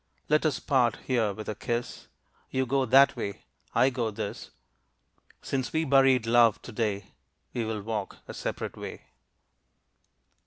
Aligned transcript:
Let 0.29 0.47
us 0.47 0.59
part 0.59 0.95
here 1.05 1.31
with 1.31 1.47
a 1.47 1.53
kiss, 1.53 2.07
You 2.49 2.65
go 2.65 2.85
that 2.85 3.15
way, 3.15 3.45
I 3.75 3.91
go 3.91 4.09
this. 4.09 4.49
Since 5.43 5.71
we 5.71 5.85
buried 5.85 6.25
Love 6.25 6.59
to 6.63 6.71
day 6.71 7.11
We 7.53 7.65
will 7.65 7.83
walk 7.83 8.17
a 8.27 8.33
separate 8.33 8.75
way. 8.75 9.03